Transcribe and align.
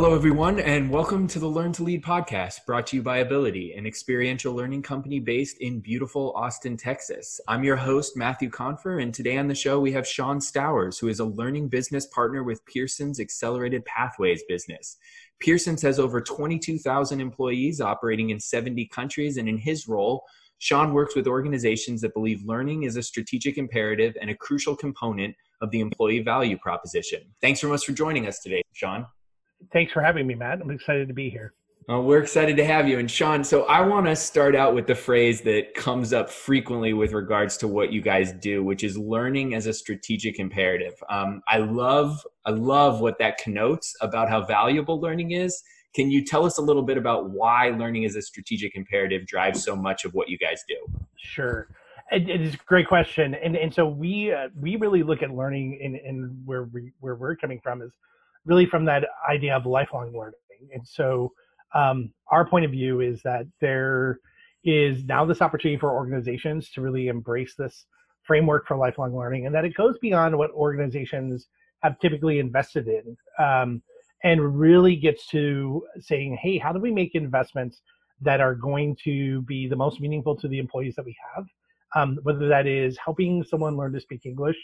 Hello, 0.00 0.14
everyone, 0.14 0.60
and 0.60 0.88
welcome 0.88 1.26
to 1.26 1.40
the 1.40 1.48
Learn 1.48 1.72
to 1.72 1.82
Lead 1.82 2.04
podcast 2.04 2.64
brought 2.64 2.86
to 2.86 2.96
you 2.96 3.02
by 3.02 3.24
Abilitie, 3.24 3.76
an 3.76 3.84
experiential 3.84 4.54
learning 4.54 4.80
company 4.80 5.18
based 5.18 5.58
in 5.58 5.80
beautiful 5.80 6.32
Austin, 6.36 6.76
Texas. 6.76 7.40
I'm 7.48 7.64
your 7.64 7.74
host, 7.74 8.16
Matthew 8.16 8.48
Confer, 8.48 9.00
and 9.00 9.12
today 9.12 9.38
on 9.38 9.48
the 9.48 9.56
show 9.56 9.80
we 9.80 9.90
have 9.90 10.06
Sean 10.06 10.38
Stowers, 10.38 11.00
who 11.00 11.08
is 11.08 11.18
a 11.18 11.24
learning 11.24 11.66
business 11.66 12.06
partner 12.06 12.44
with 12.44 12.64
Pearson's 12.64 13.18
Accelerated 13.18 13.84
Pathways 13.86 14.44
business. 14.48 14.98
Pearson's 15.40 15.82
has 15.82 15.98
over 15.98 16.20
22,000 16.20 17.20
employees 17.20 17.80
operating 17.80 18.30
in 18.30 18.38
70 18.38 18.86
countries, 18.94 19.36
and 19.36 19.48
in 19.48 19.58
his 19.58 19.88
role, 19.88 20.22
Sean 20.58 20.92
works 20.92 21.16
with 21.16 21.26
organizations 21.26 22.02
that 22.02 22.14
believe 22.14 22.44
learning 22.44 22.84
is 22.84 22.94
a 22.94 23.02
strategic 23.02 23.58
imperative 23.58 24.16
and 24.20 24.30
a 24.30 24.36
crucial 24.36 24.76
component 24.76 25.34
of 25.60 25.72
the 25.72 25.80
employee 25.80 26.20
value 26.20 26.56
proposition. 26.56 27.22
Thanks 27.40 27.60
so 27.60 27.68
much 27.68 27.84
for 27.84 27.90
joining 27.90 28.28
us 28.28 28.38
today, 28.38 28.62
Sean 28.72 29.04
thanks 29.72 29.92
for 29.92 30.02
having 30.02 30.26
me, 30.26 30.34
Matt. 30.34 30.60
I'm 30.60 30.70
excited 30.70 31.08
to 31.08 31.14
be 31.14 31.30
here. 31.30 31.54
Well, 31.88 32.02
we're 32.02 32.20
excited 32.20 32.58
to 32.58 32.66
have 32.66 32.86
you. 32.86 32.98
And 32.98 33.10
Sean, 33.10 33.42
so 33.42 33.62
I 33.64 33.80
want 33.80 34.04
to 34.06 34.14
start 34.14 34.54
out 34.54 34.74
with 34.74 34.86
the 34.86 34.94
phrase 34.94 35.40
that 35.42 35.72
comes 35.72 36.12
up 36.12 36.28
frequently 36.28 36.92
with 36.92 37.12
regards 37.12 37.56
to 37.58 37.68
what 37.68 37.92
you 37.92 38.02
guys 38.02 38.30
do, 38.32 38.62
which 38.62 38.84
is 38.84 38.98
learning 38.98 39.54
as 39.54 39.64
a 39.64 39.72
strategic 39.72 40.38
imperative. 40.38 40.92
Um, 41.08 41.40
I 41.48 41.58
love, 41.58 42.26
I 42.44 42.50
love 42.50 43.00
what 43.00 43.18
that 43.20 43.38
connotes 43.38 43.94
about 44.02 44.28
how 44.28 44.44
valuable 44.44 45.00
learning 45.00 45.30
is. 45.30 45.62
Can 45.94 46.10
you 46.10 46.22
tell 46.26 46.44
us 46.44 46.58
a 46.58 46.62
little 46.62 46.82
bit 46.82 46.98
about 46.98 47.30
why 47.30 47.70
learning 47.70 48.04
as 48.04 48.16
a 48.16 48.22
strategic 48.22 48.76
imperative 48.76 49.26
drives 49.26 49.64
so 49.64 49.74
much 49.74 50.04
of 50.04 50.12
what 50.12 50.28
you 50.28 50.36
guys 50.36 50.62
do? 50.68 50.76
Sure. 51.16 51.68
It, 52.10 52.28
it 52.28 52.42
is 52.42 52.54
a 52.54 52.58
great 52.66 52.86
question, 52.86 53.34
and 53.34 53.54
and 53.54 53.72
so 53.74 53.86
we 53.86 54.32
uh, 54.32 54.48
we 54.58 54.76
really 54.76 55.02
look 55.02 55.22
at 55.22 55.30
learning 55.30 55.78
in, 55.78 55.94
in 55.96 56.40
where 56.46 56.64
we 56.64 56.92
where 57.00 57.16
we're 57.16 57.36
coming 57.36 57.60
from 57.62 57.82
is 57.82 57.90
really 58.48 58.66
from 58.66 58.84
that 58.86 59.04
idea 59.30 59.54
of 59.54 59.66
lifelong 59.66 60.12
learning. 60.16 60.34
And 60.72 60.86
so 60.86 61.32
um, 61.74 62.10
our 62.32 62.48
point 62.48 62.64
of 62.64 62.70
view 62.70 63.00
is 63.00 63.22
that 63.22 63.46
there 63.60 64.18
is 64.64 65.04
now 65.04 65.24
this 65.24 65.42
opportunity 65.42 65.78
for 65.78 65.92
organizations 65.92 66.70
to 66.70 66.80
really 66.80 67.08
embrace 67.08 67.54
this 67.56 67.84
framework 68.24 68.66
for 68.66 68.76
lifelong 68.76 69.16
learning 69.16 69.46
and 69.46 69.54
that 69.54 69.64
it 69.64 69.74
goes 69.74 69.96
beyond 70.00 70.36
what 70.36 70.50
organizations 70.50 71.48
have 71.82 71.98
typically 72.00 72.38
invested 72.38 72.88
in 72.88 73.16
um, 73.38 73.82
and 74.24 74.58
really 74.58 74.96
gets 74.96 75.26
to 75.28 75.82
saying, 76.00 76.36
hey, 76.42 76.58
how 76.58 76.72
do 76.72 76.80
we 76.80 76.90
make 76.90 77.14
investments 77.14 77.82
that 78.20 78.40
are 78.40 78.54
going 78.54 78.96
to 79.04 79.42
be 79.42 79.68
the 79.68 79.76
most 79.76 80.00
meaningful 80.00 80.34
to 80.34 80.48
the 80.48 80.58
employees 80.58 80.94
that 80.96 81.04
we 81.04 81.16
have? 81.34 81.44
Um, 81.94 82.18
whether 82.22 82.48
that 82.48 82.66
is 82.66 82.98
helping 83.02 83.44
someone 83.44 83.76
learn 83.76 83.92
to 83.92 84.00
speak 84.00 84.26
English, 84.26 84.58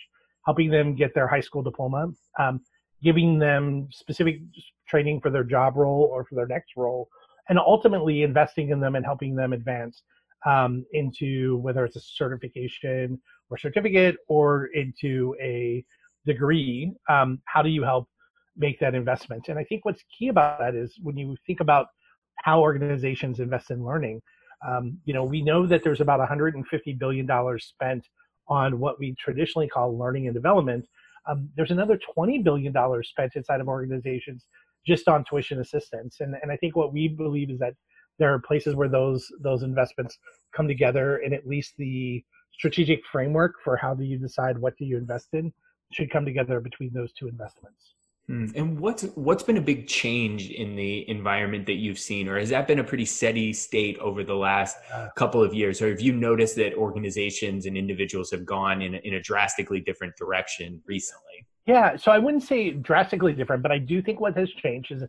helping 0.45 0.71
them 0.71 0.95
get 0.95 1.15
their 1.15 1.29
high 1.29 1.41
school 1.41 1.63
diploma, 1.63 2.09
um, 2.39 2.61
giving 3.05 3.39
them 3.39 3.89
specific 3.93 4.41
training 4.89 5.21
for 5.21 5.31
their 5.31 5.45
job 5.45 5.77
role 5.77 6.09
or 6.13 6.25
for 6.25 6.35
their 6.35 6.47
next 6.47 6.73
role, 6.77 7.09
and 7.49 7.59
ultimately 7.59 8.23
investing 8.23 8.71
in 8.71 8.81
them 8.81 8.97
and 8.97 9.05
helping 9.05 9.37
them 9.37 9.53
advance 9.53 10.03
um, 10.47 10.85
into 10.93 11.59
whether 11.59 11.85
it's 11.85 11.97
a 11.97 12.01
certification 12.01 13.21
or 13.51 13.59
certificate 13.59 14.17
or 14.29 14.67
into 14.75 15.37
a 15.41 15.85
degree. 16.27 16.93
Um, 17.09 17.41
how 17.45 17.63
do 17.63 17.69
you 17.69 17.83
help 17.83 18.09
make 18.57 18.81
that 18.81 18.95
investment? 18.95 19.49
And 19.49 19.59
I 19.59 19.65
think 19.65 19.85
what's 19.85 20.03
key 20.17 20.29
about 20.29 20.59
that 20.59 20.75
is 20.75 20.95
when 21.03 21.17
you 21.17 21.37
think 21.47 21.61
about 21.61 21.89
how 22.37 22.61
organizations 22.61 23.41
invest 23.41 23.71
in 23.71 23.85
learning. 23.85 24.21
Um, 24.67 24.99
you 25.05 25.13
know, 25.13 25.25
we 25.25 25.43
know 25.43 25.67
that 25.67 25.83
there's 25.85 26.01
about 26.01 26.21
150 26.21 26.93
billion 26.95 27.27
dollars 27.27 27.67
spent 27.67 28.07
on 28.49 28.79
what 28.79 28.99
we 28.99 29.15
traditionally 29.19 29.69
call 29.69 29.99
learning 29.99 30.27
and 30.27 30.35
development, 30.35 30.87
um, 31.27 31.49
there's 31.57 31.71
another 31.71 31.99
$20 32.17 32.43
billion 32.45 32.75
spent 33.03 33.37
inside 33.37 33.61
of 33.61 33.69
organizations 33.69 34.47
just 34.87 35.09
on 35.09 35.25
tuition 35.25 35.61
assistance. 35.61 36.19
And, 36.21 36.35
and 36.43 36.53
I 36.53 36.57
think 36.57 36.77
what 36.77 36.93
we 36.93 37.09
believe 37.09 37.51
is 37.51 37.59
that 37.61 37.75
there 38.19 38.33
are 38.33 38.39
places 38.39 38.75
where 38.75 38.89
those 38.89 39.27
those 39.41 39.63
investments 39.63 40.19
come 40.55 40.69
together 40.69 41.17
and 41.19 41.35
at 41.35 41.47
least 41.47 41.75
the 41.79 42.23
strategic 42.53 43.01
framework 43.11 43.55
for 43.65 43.77
how 43.77 43.95
do 43.95 44.05
you 44.05 44.19
decide 44.19 44.57
what 44.59 44.77
do 44.77 44.85
you 44.85 44.97
invest 44.97 45.29
in 45.33 45.53
should 45.93 46.11
come 46.11 46.25
together 46.25 46.61
between 46.61 46.93
those 46.93 47.13
two 47.13 47.29
investments. 47.29 47.95
Hmm. 48.29 48.47
And 48.55 48.81
what's 48.81 49.03
what's 49.17 49.43
been 49.43 49.59
a 49.59 49.61
big 49.61 49.87
change 49.87 50.49
in 50.49 50.77
the 50.77 51.07
environment 51.11 51.67
that 51.67 51.75
you've 51.75 51.99
seen, 51.99 52.27
or 52.27 52.39
has 52.39 52.49
that 52.51 52.67
been 52.67 52.79
a 52.79 52.85
pretty 52.85 53.05
steady 53.05 53.53
state 53.53 53.99
over 53.99 54.25
the 54.25 54.35
last 54.35 54.79
couple 55.15 55.43
of 55.43 55.53
years? 55.53 55.83
Or 55.83 55.91
have 55.91 56.01
you 56.01 56.13
noticed 56.13 56.57
that 56.57 56.73
organizations 56.75 57.67
and 57.67 57.77
individuals 57.77 58.31
have 58.31 58.47
gone 58.47 58.81
in 58.81 58.95
a, 58.95 58.99
in 58.99 59.15
a 59.15 59.21
drastically 59.21 59.81
different 59.81 60.17
direction 60.17 60.81
recently? 60.87 61.47
Yeah, 61.67 61.97
so 61.97 62.13
I 62.13 62.19
wouldn't 62.19 62.45
say 62.45 62.71
drastically 62.71 63.35
different, 63.35 63.63
but 63.63 63.73
I 63.73 63.79
do 63.79 64.01
think 64.01 64.21
what 64.21 64.37
has 64.37 64.51
changed 64.51 64.93
is 64.93 65.03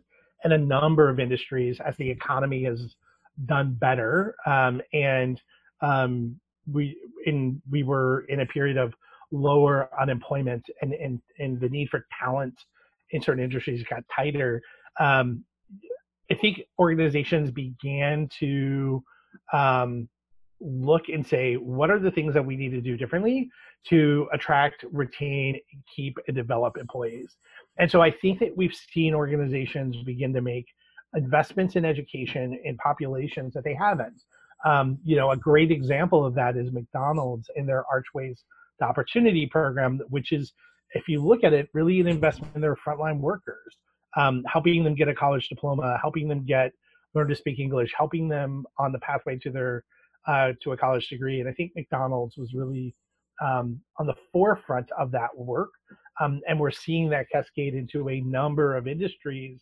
in 0.44 0.52
a 0.52 0.58
number 0.58 1.08
of 1.08 1.18
industries 1.18 1.80
as 1.80 1.96
the 1.96 2.10
economy 2.10 2.64
has 2.64 2.96
done 3.46 3.74
better, 3.74 4.34
um, 4.44 4.82
and 4.92 5.40
um, 5.80 6.38
we 6.70 6.98
in 7.24 7.62
we 7.70 7.82
were 7.82 8.26
in 8.28 8.40
a 8.40 8.46
period 8.46 8.76
of 8.76 8.92
lower 9.30 9.88
unemployment 9.98 10.66
and 10.82 10.92
and, 10.92 11.22
and 11.38 11.58
the 11.60 11.68
need 11.70 11.88
for 11.88 12.06
talent 12.20 12.54
in 13.10 13.22
certain 13.22 13.42
industries 13.42 13.84
got 13.84 14.04
tighter, 14.14 14.62
um, 15.00 15.44
I 16.30 16.34
think 16.34 16.62
organizations 16.78 17.50
began 17.50 18.28
to 18.40 19.02
um, 19.52 20.08
look 20.60 21.08
and 21.08 21.26
say, 21.26 21.54
what 21.54 21.90
are 21.90 21.98
the 21.98 22.10
things 22.10 22.34
that 22.34 22.44
we 22.44 22.56
need 22.56 22.70
to 22.70 22.80
do 22.80 22.96
differently 22.96 23.48
to 23.88 24.28
attract, 24.32 24.84
retain, 24.90 25.60
keep, 25.94 26.18
and 26.26 26.36
develop 26.36 26.76
employees? 26.78 27.36
And 27.78 27.90
so 27.90 28.00
I 28.00 28.10
think 28.10 28.40
that 28.40 28.56
we've 28.56 28.74
seen 28.74 29.14
organizations 29.14 30.02
begin 30.02 30.32
to 30.32 30.40
make 30.40 30.66
investments 31.14 31.76
in 31.76 31.84
education 31.84 32.58
in 32.64 32.76
populations 32.78 33.54
that 33.54 33.64
they 33.64 33.74
haven't. 33.74 34.22
Um, 34.64 34.98
you 35.04 35.16
know, 35.16 35.30
a 35.30 35.36
great 35.36 35.70
example 35.70 36.24
of 36.24 36.34
that 36.34 36.56
is 36.56 36.72
McDonald's 36.72 37.48
in 37.56 37.66
their 37.66 37.84
Archways 37.90 38.44
to 38.80 38.86
Opportunity 38.86 39.46
program, 39.46 40.00
which 40.08 40.32
is 40.32 40.52
if 40.94 41.08
you 41.08 41.22
look 41.24 41.44
at 41.44 41.52
it, 41.52 41.68
really 41.72 42.00
an 42.00 42.06
investment 42.06 42.54
in 42.54 42.60
their 42.60 42.76
frontline 42.76 43.20
workers, 43.20 43.76
um, 44.16 44.42
helping 44.50 44.84
them 44.84 44.94
get 44.94 45.08
a 45.08 45.14
college 45.14 45.48
diploma, 45.48 45.98
helping 46.00 46.28
them 46.28 46.44
get 46.44 46.72
learn 47.14 47.28
to 47.28 47.34
speak 47.34 47.58
English, 47.58 47.92
helping 47.96 48.28
them 48.28 48.64
on 48.78 48.92
the 48.92 48.98
pathway 48.98 49.38
to 49.38 49.50
their 49.50 49.84
uh, 50.26 50.52
to 50.62 50.72
a 50.72 50.76
college 50.76 51.08
degree. 51.08 51.40
And 51.40 51.48
I 51.48 51.52
think 51.52 51.72
McDonald's 51.74 52.36
was 52.36 52.52
really 52.52 52.94
um, 53.40 53.80
on 53.98 54.06
the 54.06 54.14
forefront 54.32 54.90
of 54.98 55.10
that 55.12 55.30
work, 55.36 55.70
um, 56.20 56.40
and 56.48 56.58
we're 56.58 56.70
seeing 56.70 57.10
that 57.10 57.26
cascade 57.30 57.74
into 57.74 58.08
a 58.08 58.20
number 58.20 58.76
of 58.76 58.86
industries 58.86 59.60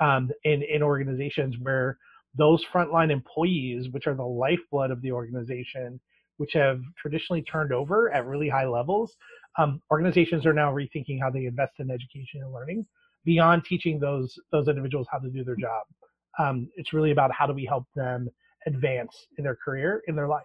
um, 0.00 0.30
in 0.44 0.62
in 0.62 0.82
organizations 0.82 1.56
where 1.60 1.98
those 2.36 2.64
frontline 2.72 3.10
employees, 3.10 3.88
which 3.90 4.06
are 4.06 4.14
the 4.14 4.24
lifeblood 4.24 4.90
of 4.90 5.02
the 5.02 5.12
organization, 5.12 6.00
which 6.38 6.54
have 6.54 6.80
traditionally 6.96 7.42
turned 7.42 7.72
over 7.72 8.12
at 8.12 8.26
really 8.26 8.48
high 8.48 8.66
levels, 8.66 9.16
um, 9.58 9.80
organizations 9.90 10.46
are 10.46 10.52
now 10.52 10.72
rethinking 10.72 11.20
how 11.20 11.30
they 11.30 11.46
invest 11.46 11.72
in 11.78 11.90
education 11.90 12.42
and 12.42 12.52
learning 12.52 12.86
beyond 13.24 13.64
teaching 13.64 13.98
those 14.00 14.38
those 14.50 14.68
individuals 14.68 15.06
how 15.10 15.18
to 15.18 15.28
do 15.28 15.44
their 15.44 15.56
job. 15.56 15.84
Um, 16.38 16.68
it's 16.76 16.92
really 16.92 17.10
about 17.10 17.30
how 17.32 17.46
do 17.46 17.52
we 17.52 17.64
help 17.64 17.84
them 17.94 18.28
advance 18.66 19.26
in 19.38 19.44
their 19.44 19.56
career 19.56 20.02
in 20.06 20.16
their 20.16 20.28
life. 20.28 20.42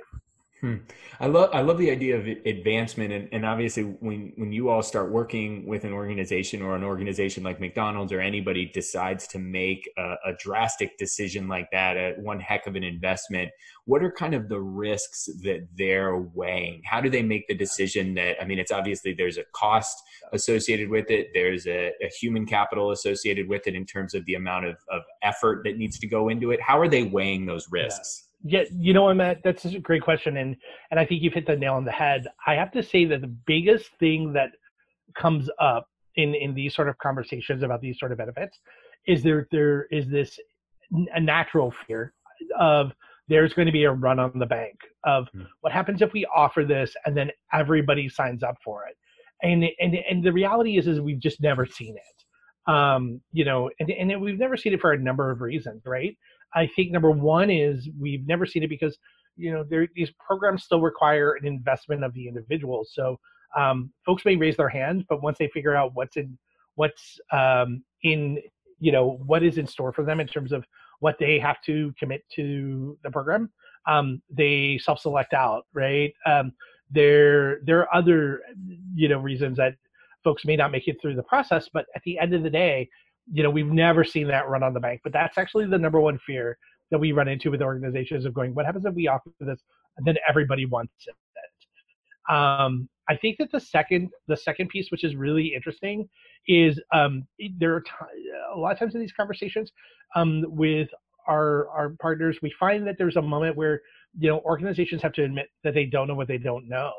Hmm. 0.61 0.77
I 1.19 1.27
love 1.27 1.51
I 1.53 1.61
love 1.61 1.77
the 1.77 1.91
idea 1.91 2.17
of 2.17 2.25
advancement, 2.25 3.13
and, 3.13 3.29
and 3.31 3.45
obviously 3.45 3.83
when 3.83 4.33
when 4.37 4.51
you 4.51 4.69
all 4.69 4.81
start 4.81 5.11
working 5.11 5.67
with 5.67 5.83
an 5.83 5.93
organization 5.93 6.63
or 6.63 6.75
an 6.75 6.83
organization 6.83 7.43
like 7.43 7.59
McDonald's 7.59 8.11
or 8.11 8.21
anybody 8.21 8.65
decides 8.73 9.27
to 9.27 9.39
make 9.39 9.87
a, 9.99 10.15
a 10.25 10.33
drastic 10.39 10.97
decision 10.97 11.47
like 11.47 11.69
that, 11.71 11.95
a, 11.95 12.15
one 12.17 12.39
heck 12.39 12.65
of 12.65 12.75
an 12.75 12.83
investment. 12.83 13.51
What 13.85 14.01
are 14.01 14.11
kind 14.11 14.33
of 14.33 14.49
the 14.49 14.59
risks 14.59 15.29
that 15.43 15.67
they're 15.77 16.17
weighing? 16.17 16.81
How 16.85 17.01
do 17.01 17.09
they 17.11 17.21
make 17.21 17.47
the 17.47 17.55
decision 17.55 18.15
that 18.15 18.41
I 18.41 18.45
mean, 18.45 18.57
it's 18.57 18.71
obviously 18.71 19.13
there's 19.13 19.37
a 19.37 19.43
cost 19.53 20.01
associated 20.33 20.89
with 20.89 21.11
it, 21.11 21.27
there's 21.35 21.67
a, 21.67 21.91
a 22.01 22.09
human 22.19 22.47
capital 22.47 22.91
associated 22.91 23.47
with 23.47 23.67
it 23.67 23.75
in 23.75 23.85
terms 23.85 24.15
of 24.15 24.25
the 24.25 24.33
amount 24.33 24.65
of, 24.65 24.77
of 24.89 25.03
effort 25.21 25.61
that 25.65 25.77
needs 25.77 25.99
to 25.99 26.07
go 26.07 26.29
into 26.29 26.49
it. 26.49 26.59
How 26.61 26.79
are 26.79 26.87
they 26.87 27.03
weighing 27.03 27.45
those 27.45 27.67
risks? 27.69 28.26
Yeah 28.43 28.63
you 28.71 28.93
know, 28.93 29.13
Matt, 29.13 29.41
that's 29.43 29.65
a 29.65 29.79
great 29.79 30.03
question, 30.03 30.37
and 30.37 30.55
and 30.91 30.99
I 30.99 31.05
think 31.05 31.21
you've 31.21 31.33
hit 31.33 31.47
the 31.47 31.55
nail 31.55 31.73
on 31.73 31.85
the 31.85 31.91
head. 31.91 32.27
I 32.45 32.55
have 32.55 32.71
to 32.71 32.83
say 32.83 33.05
that 33.05 33.21
the 33.21 33.35
biggest 33.45 33.89
thing 33.99 34.33
that 34.33 34.51
comes 35.15 35.49
up 35.59 35.87
in 36.15 36.35
in 36.35 36.53
these 36.53 36.75
sort 36.75 36.89
of 36.89 36.97
conversations 36.97 37.63
about 37.63 37.81
these 37.81 37.97
sort 37.99 38.11
of 38.11 38.17
benefits 38.17 38.59
is 39.05 39.23
there 39.23 39.47
there 39.51 39.85
is 39.91 40.07
this 40.09 40.39
a 41.13 41.19
natural 41.19 41.73
fear 41.85 42.13
of 42.59 42.91
there's 43.27 43.53
going 43.53 43.65
to 43.65 43.71
be 43.71 43.83
a 43.83 43.91
run 43.91 44.19
on 44.19 44.31
the 44.35 44.45
bank 44.45 44.75
of 45.03 45.27
mm. 45.35 45.45
what 45.61 45.73
happens 45.73 46.01
if 46.01 46.13
we 46.13 46.25
offer 46.33 46.63
this 46.63 46.95
and 47.05 47.15
then 47.15 47.29
everybody 47.53 48.07
signs 48.07 48.43
up 48.43 48.55
for 48.63 48.85
it 48.87 48.95
and 49.41 49.65
and 49.79 49.95
and 50.09 50.23
the 50.23 50.31
reality 50.31 50.77
is 50.77 50.87
is 50.87 50.99
we've 50.99 51.19
just 51.19 51.41
never 51.41 51.65
seen 51.65 51.95
it 51.95 52.71
um 52.71 53.21
you 53.31 53.45
know 53.45 53.69
and 53.79 53.89
and 53.89 54.21
we've 54.21 54.39
never 54.39 54.57
seen 54.57 54.73
it 54.73 54.81
for 54.81 54.93
a 54.93 54.99
number 54.99 55.29
of 55.31 55.41
reasons 55.41 55.81
right 55.85 56.17
I 56.55 56.69
think 56.75 56.91
number 56.91 57.11
one 57.11 57.49
is 57.49 57.89
we've 57.99 58.25
never 58.27 58.45
seen 58.45 58.63
it 58.63 58.69
because 58.69 58.97
you 59.35 59.51
know 59.51 59.63
these 59.95 60.11
programs 60.25 60.63
still 60.63 60.81
require 60.81 61.33
an 61.33 61.45
investment 61.45 62.03
of 62.03 62.13
the 62.13 62.27
individual. 62.27 62.85
So 62.89 63.19
um, 63.55 63.91
folks 64.05 64.25
may 64.25 64.35
raise 64.35 64.57
their 64.57 64.69
hands, 64.69 65.03
but 65.07 65.21
once 65.21 65.37
they 65.37 65.47
figure 65.49 65.75
out 65.75 65.91
what's 65.93 66.17
in 66.17 66.37
what's 66.75 67.19
um, 67.31 67.83
in 68.03 68.39
you 68.79 68.91
know 68.91 69.19
what 69.25 69.43
is 69.43 69.57
in 69.57 69.67
store 69.67 69.91
for 69.91 70.05
them 70.05 70.19
in 70.19 70.27
terms 70.27 70.51
of 70.51 70.63
what 70.99 71.17
they 71.19 71.37
have 71.37 71.61
to 71.65 71.93
commit 71.99 72.23
to 72.35 72.97
the 73.03 73.11
program 73.11 73.51
um, 73.87 74.21
they 74.29 74.79
self-select 74.81 75.33
out 75.33 75.65
right 75.73 76.13
um, 76.25 76.51
there 76.89 77.59
there 77.65 77.79
are 77.79 77.95
other 77.95 78.41
you 78.93 79.09
know 79.09 79.19
reasons 79.19 79.57
that 79.57 79.75
folks 80.23 80.45
may 80.45 80.55
not 80.55 80.71
make 80.71 80.87
it 80.87 80.97
through 81.01 81.15
the 81.15 81.23
process 81.23 81.67
but 81.73 81.85
at 81.95 82.01
the 82.03 82.17
end 82.19 82.33
of 82.33 82.43
the 82.43 82.49
day 82.49 82.87
you 83.31 83.43
know 83.43 83.49
we've 83.49 83.67
never 83.67 84.03
seen 84.03 84.27
that 84.27 84.47
run 84.47 84.63
on 84.63 84.73
the 84.73 84.79
bank 84.79 85.01
but 85.03 85.13
that's 85.13 85.37
actually 85.37 85.65
the 85.65 85.77
number 85.77 85.99
one 85.99 86.19
fear 86.25 86.57
that 86.91 86.99
we 86.99 87.11
run 87.11 87.27
into 87.27 87.51
with 87.51 87.61
organizations 87.61 88.25
of 88.25 88.33
going 88.33 88.53
what 88.53 88.65
happens 88.65 88.85
if 88.85 88.93
we 88.93 89.07
offer 89.07 89.29
this? 89.41 89.61
And 89.97 90.05
then 90.05 90.15
everybody 90.27 90.65
wants 90.65 90.93
it. 91.05 91.15
Um, 92.33 92.89
i 93.09 93.15
think 93.15 93.37
that 93.37 93.49
the 93.53 93.59
second 93.59 94.09
the 94.27 94.35
second 94.35 94.67
piece 94.67 94.91
which 94.91 95.05
is 95.05 95.15
really 95.15 95.53
interesting 95.55 96.09
is 96.45 96.77
um, 96.93 97.25
there 97.57 97.73
are 97.73 97.79
t- 97.79 97.91
a 98.53 98.59
lot 98.59 98.73
of 98.73 98.79
times 98.79 98.95
in 98.95 99.01
these 99.01 99.13
conversations 99.13 99.71
um, 100.15 100.43
with 100.47 100.89
our 101.27 101.69
our 101.69 101.89
partners 102.01 102.37
we 102.41 102.53
find 102.59 102.85
that 102.85 102.95
there's 102.97 103.15
a 103.15 103.21
moment 103.21 103.55
where 103.55 103.81
you 104.19 104.29
know 104.29 104.39
organizations 104.41 105.01
have 105.01 105.13
to 105.13 105.23
admit 105.23 105.47
that 105.63 105.73
they 105.73 105.85
don't 105.85 106.07
know 106.07 106.15
what 106.15 106.27
they 106.27 106.37
don't 106.37 106.67
know. 106.67 106.91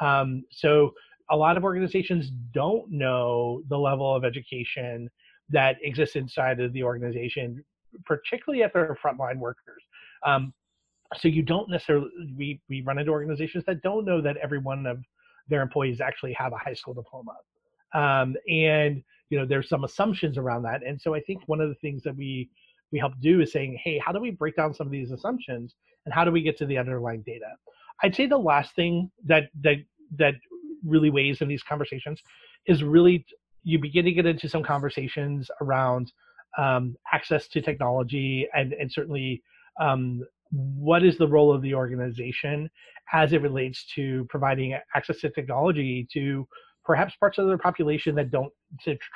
Um, 0.00 0.44
so 0.50 0.92
a 1.30 1.36
lot 1.36 1.56
of 1.56 1.64
organizations 1.64 2.30
don't 2.52 2.90
know 2.90 3.62
the 3.68 3.78
level 3.78 4.14
of 4.14 4.24
education 4.24 5.08
that 5.52 5.76
exists 5.82 6.16
inside 6.16 6.60
of 6.60 6.72
the 6.72 6.82
organization 6.82 7.64
particularly 8.06 8.62
at 8.62 8.72
their 8.72 8.96
frontline 9.04 9.38
workers. 9.38 9.82
Um, 10.24 10.52
so 11.16 11.28
you 11.28 11.42
don't 11.42 11.68
necessarily 11.68 12.08
we, 12.36 12.60
we 12.68 12.80
run 12.80 12.98
into 12.98 13.10
organizations 13.12 13.64
that 13.66 13.82
don't 13.82 14.04
know 14.04 14.20
that 14.22 14.36
every 14.38 14.58
one 14.58 14.86
of 14.86 14.98
their 15.48 15.60
employees 15.60 16.00
actually 16.00 16.32
have 16.32 16.52
a 16.52 16.56
high 16.56 16.72
school 16.72 16.94
diploma. 16.94 17.32
Um, 17.94 18.36
and 18.48 19.02
you 19.28 19.38
know 19.38 19.46
there's 19.46 19.68
some 19.68 19.84
assumptions 19.84 20.38
around 20.38 20.62
that. 20.62 20.80
And 20.86 21.00
so 21.00 21.14
i 21.14 21.20
think 21.20 21.42
one 21.46 21.60
of 21.60 21.68
the 21.68 21.74
things 21.76 22.02
that 22.04 22.16
we 22.16 22.48
we 22.90 22.98
help 22.98 23.12
do 23.20 23.40
is 23.40 23.52
saying 23.52 23.78
hey 23.82 23.98
how 23.98 24.12
do 24.12 24.20
we 24.20 24.30
break 24.30 24.56
down 24.56 24.72
some 24.72 24.86
of 24.86 24.90
these 24.90 25.10
assumptions 25.10 25.74
and 26.04 26.14
how 26.14 26.24
do 26.24 26.30
we 26.30 26.42
get 26.42 26.56
to 26.58 26.66
the 26.66 26.78
underlying 26.78 27.22
data? 27.22 27.46
I'd 28.02 28.14
say 28.14 28.26
the 28.26 28.38
last 28.38 28.74
thing 28.74 29.10
that 29.26 29.44
that 29.60 29.76
that 30.16 30.34
really 30.84 31.10
weighs 31.10 31.40
in 31.42 31.48
these 31.48 31.62
conversations 31.62 32.22
is 32.66 32.82
really 32.82 33.24
you 33.64 33.78
begin 33.78 34.04
to 34.04 34.12
get 34.12 34.26
into 34.26 34.48
some 34.48 34.62
conversations 34.62 35.50
around 35.60 36.12
um, 36.58 36.96
access 37.12 37.48
to 37.48 37.60
technology 37.60 38.46
and 38.54 38.72
and 38.74 38.90
certainly 38.92 39.42
um, 39.80 40.22
what 40.50 41.02
is 41.02 41.16
the 41.16 41.26
role 41.26 41.52
of 41.52 41.62
the 41.62 41.74
organization 41.74 42.68
as 43.12 43.32
it 43.32 43.40
relates 43.40 43.86
to 43.94 44.26
providing 44.28 44.76
access 44.94 45.20
to 45.20 45.30
technology 45.30 46.06
to 46.12 46.46
perhaps 46.84 47.14
parts 47.16 47.38
of 47.38 47.46
the 47.48 47.56
population 47.56 48.14
that 48.14 48.30
don't 48.30 48.52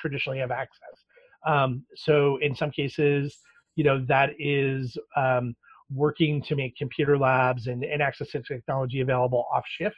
traditionally 0.01 0.39
have 0.39 0.51
access. 0.51 1.05
Um, 1.47 1.85
so 1.95 2.39
in 2.39 2.55
some 2.55 2.71
cases, 2.71 3.39
you 3.75 3.85
know, 3.85 4.05
that 4.09 4.31
is 4.39 4.97
um, 5.17 5.55
working 5.93 6.43
to 6.43 6.57
make 6.57 6.77
computer 6.77 7.19
labs 7.19 7.67
and, 7.67 7.85
and, 7.85 8.03
access 8.03 8.31
to 8.31 8.43
technology 8.43 9.01
available 9.01 9.47
off 9.53 9.65
shift. 9.67 9.97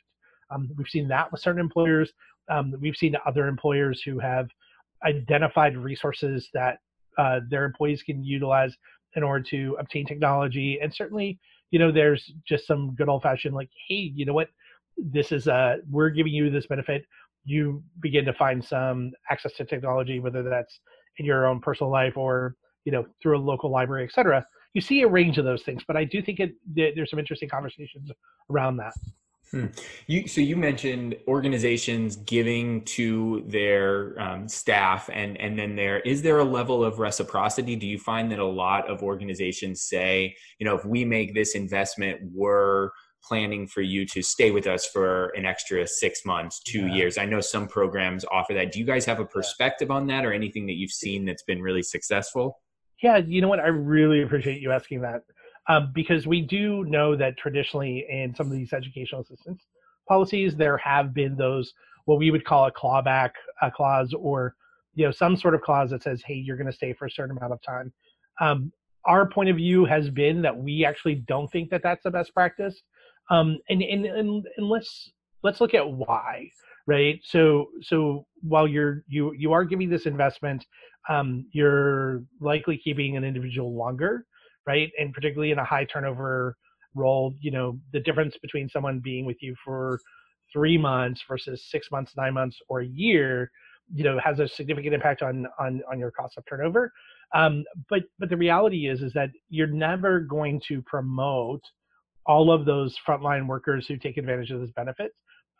Um, 0.51 0.69
we've 0.77 0.89
seen 0.89 1.09
that 1.09 1.31
with 1.31 1.41
certain 1.41 1.61
employers. 1.61 2.13
Um, 2.51 2.75
we've 2.81 2.97
seen 2.97 3.17
other 3.27 3.47
employers 3.47 4.03
who 4.03 4.19
have 4.19 4.49
identified 5.05 5.77
resources 5.77 6.49
that 6.55 6.79
uh, 7.19 7.41
their 7.49 7.65
employees 7.65 8.03
can 8.03 8.23
utilize 8.25 8.77
in 9.15 9.23
order 9.23 9.43
to 9.43 9.77
obtain 9.81 10.07
technology. 10.07 10.79
And 10.83 10.95
certainly, 10.95 11.39
you 11.71 11.79
know, 11.79 11.91
there's 11.91 12.33
just 12.47 12.67
some 12.67 12.95
good 12.95 13.09
old 13.09 13.23
fashioned 13.23 13.55
like, 13.55 13.71
hey, 13.89 14.13
you 14.15 14.25
know 14.25 14.35
what? 14.35 14.49
This 14.97 15.31
is 15.31 15.47
uh 15.47 15.77
we're 15.89 16.11
giving 16.11 16.33
you 16.33 16.51
this 16.51 16.67
benefit 16.67 17.05
you 17.49 17.83
begin 18.01 18.25
to 18.27 18.33
find 18.35 18.63
some 18.65 19.13
access 19.31 19.55
to 19.55 19.65
technology, 19.65 20.21
whether 20.21 20.43
that's 20.43 20.81
in 21.17 21.25
your 21.25 21.47
own 21.47 21.61
personal 21.61 21.91
life 21.91 22.17
or 22.17 22.55
you 22.85 22.93
know 22.93 23.07
through 23.23 23.39
a 23.39 23.41
local 23.41 23.71
library, 23.71 24.05
et 24.05 24.13
cetera. 24.13 24.47
You 24.75 24.81
see 24.81 25.03
a 25.03 25.09
range 25.09 25.39
of 25.39 25.45
those 25.45 25.63
things, 25.63 25.83
but 25.87 25.97
I 25.97 26.05
do 26.05 26.21
think 26.23 26.41
it, 26.41 26.53
there's 26.75 27.11
some 27.11 27.19
interesting 27.19 27.49
conversations 27.49 28.11
around 28.51 28.77
that. 28.77 28.93
Hmm. 29.51 29.67
You 30.07 30.29
so 30.29 30.41
you 30.41 30.57
mentioned 30.57 31.17
organizations 31.27 32.17
giving 32.17 32.85
to 32.85 33.45
their 33.47 34.21
um, 34.21 34.47
staff, 34.49 35.09
and 35.13 35.41
and 35.41 35.59
then 35.59 35.75
there 35.75 36.01
is 36.01 36.21
there 36.23 36.39
a 36.39 36.45
level 36.45 36.85
of 36.85 36.99
reciprocity? 36.99 37.75
Do 37.75 37.87
you 37.87 37.99
find 37.99 38.31
that 38.31 38.39
a 38.39 38.47
lot 38.47 38.91
of 38.91 39.03
organizations 39.03 39.83
say, 39.83 40.37
you 40.59 40.67
know, 40.67 40.77
if 40.77 40.85
we 40.85 41.05
make 41.05 41.35
this 41.35 41.55
investment, 41.55 42.21
we're 42.33 42.91
planning 43.23 43.67
for 43.67 43.83
you 43.83 44.07
to 44.07 44.23
stay 44.23 44.51
with 44.51 44.67
us 44.67 44.87
for 44.87 45.29
an 45.31 45.45
extra 45.45 45.87
six 45.87 46.25
months, 46.25 46.61
two 46.61 46.87
yeah. 46.87 46.95
years. 46.95 47.19
I 47.19 47.25
know 47.25 47.41
some 47.41 47.67
programs 47.67 48.25
offer 48.31 48.55
that. 48.55 48.73
Do 48.73 48.79
you 48.79 48.85
guys 48.85 49.05
have 49.05 49.21
a 49.21 49.25
perspective 49.25 49.91
on 49.91 50.07
that 50.07 50.25
or 50.25 50.33
anything 50.33 50.67
that 50.67 50.75
you've 50.75 50.93
seen 50.93 51.25
that's 51.25 51.43
been 51.43 51.61
really 51.61 51.83
successful? 51.83 52.61
Yeah, 53.03 53.19
you 53.19 53.41
know 53.41 53.49
what? 53.49 53.61
I 53.61 53.69
really 53.69 54.23
appreciate 54.23 54.61
you 54.61 54.73
asking 54.73 55.03
that 55.03 55.23
um, 55.69 55.93
because 55.95 56.27
we 56.27 56.41
do 56.41 56.85
know 56.85 57.17
that 57.17 57.37
traditionally 57.37 58.07
in 58.09 58.35
some 58.35 58.47
of 58.47 58.53
these 58.53 58.73
educational 58.73 59.21
assistance 59.21 59.67
policies, 60.09 60.57
there 60.57 60.79
have 60.79 61.15
been 61.15 61.37
those 61.37 61.73
what 62.07 62.19
we 62.19 62.31
would 62.31 62.45
call 62.45 62.67
a 62.67 62.73
clawback 62.73 63.31
clause 63.75 64.15
or 64.19 64.55
you 64.95 65.05
know 65.05 65.11
some 65.11 65.37
sort 65.37 65.55
of 65.55 65.61
clause 65.61 65.91
that 65.91 66.03
says, 66.03 66.23
hey, 66.27 66.35
you're 66.35 66.57
going 66.57 66.67
to 66.67 66.73
stay 66.73 66.93
for 66.93 67.07
a 67.07 67.11
certain 67.11 67.37
amount 67.37 67.53
of 67.53 67.61
time. 67.63 67.93
Um, 68.41 68.73
our 69.05 69.29
point 69.29 69.49
of 69.49 69.57
view 69.57 69.85
has 69.85 70.11
been 70.11 70.43
that 70.43 70.57
we 70.57 70.85
actually 70.85 71.17
don't 71.17 71.51
think 71.51 71.71
that 71.71 71.83
that's 71.83 72.03
the 72.03 72.11
best 72.11 72.35
practice 72.35 72.83
um, 73.31 73.59
and, 73.69 73.83
and, 73.83 74.07
and, 74.07 74.47
and 74.57 74.69
let's, 74.69 75.11
let's 75.43 75.61
look 75.61 75.75
at 75.75 75.89
why, 75.89 76.51
right? 76.87 77.21
So, 77.25 77.69
so 77.83 78.27
while 78.41 78.67
you're, 78.67 79.05
you, 79.07 79.33
you 79.37 79.53
are 79.53 79.65
giving 79.65 79.91
this 79.91 80.07
investment, 80.07 80.65
um, 81.09 81.47
you're 81.53 82.23
likely 82.41 82.79
keeping 82.79 83.17
an 83.17 83.25
individual 83.25 83.75
longer, 83.77 84.27
right? 84.69 84.91
And 84.99 85.15
particularly 85.15 85.51
in 85.51 85.59
a 85.59 85.65
high 85.65 85.87
turnover 85.87 86.55
role, 86.95 87.35
you 87.41 87.51
know, 87.51 87.79
the 87.93 88.01
difference 88.01 88.37
between 88.43 88.69
someone 88.69 89.01
being 89.03 89.25
with 89.25 89.39
you 89.41 89.55
for 89.65 89.99
three 90.53 90.77
months 90.77 91.23
versus 91.27 91.65
six 91.71 91.91
months, 91.91 92.13
nine 92.17 92.35
months, 92.35 92.59
or 92.69 92.81
a 92.81 92.87
year, 92.87 93.51
you 93.95 94.05
know, 94.05 94.19
has 94.23 94.39
a 94.39 94.47
significant 94.47 94.95
impact 94.95 95.23
on 95.23 95.47
on 95.59 95.83
on 95.91 95.99
your 95.99 96.11
cost 96.11 96.37
of 96.37 96.45
turnover. 96.47 96.93
Um, 97.35 97.65
but 97.89 98.03
but 98.19 98.29
the 98.29 98.37
reality 98.37 98.89
is 98.89 99.01
is 99.01 99.15
that 99.15 99.31
you're 99.49 99.67
never 99.67 100.21
going 100.21 100.61
to 100.69 100.83
promote 100.83 101.63
all 102.27 102.53
of 102.53 102.67
those 102.67 102.95
frontline 103.07 103.47
workers 103.47 103.87
who 103.87 103.97
take 103.97 104.19
advantage 104.19 104.51
of 104.51 104.61
this 104.61 104.71
benefit 104.73 105.13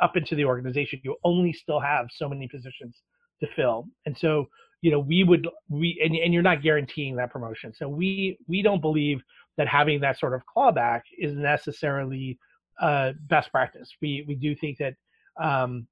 up 0.03 0.17
into 0.17 0.35
the 0.35 0.45
organization. 0.45 1.01
You 1.03 1.17
only 1.25 1.55
still 1.55 1.81
have 1.81 2.09
so 2.15 2.29
many 2.29 2.47
positions 2.47 2.95
to 3.41 3.47
fill. 3.57 3.87
And 4.05 4.15
so, 4.19 4.49
you 4.81 4.91
know, 4.91 5.01
we 5.01 5.25
would 5.25 5.49
we 5.69 6.01
and, 6.05 6.15
and 6.15 6.33
you're 6.33 6.43
not 6.43 6.63
guaranteeing 6.63 7.17
that 7.17 7.31
promotion. 7.31 7.73
So 7.75 7.89
we 7.89 8.39
we 8.47 8.63
don't 8.63 8.81
believe 8.81 9.23
that 9.57 9.67
having 9.67 10.01
that 10.01 10.19
sort 10.19 10.35
of 10.35 10.43
clawback 10.47 11.03
is 11.19 11.35
necessarily 11.35 12.39
uh, 12.81 13.13
best 13.29 13.51
practice. 13.51 13.91
We 14.01 14.25
we 14.29 14.35
do 14.35 14.55
think 14.55 14.79
that 14.79 14.95
um, 15.43 15.87